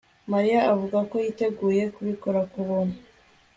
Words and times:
Mariya 0.31 0.59
avuga 0.73 0.97
ko 1.09 1.15
yiteguye 1.23 1.83
kubikora 1.95 2.39
ku 2.51 2.59
buntu 2.67 2.97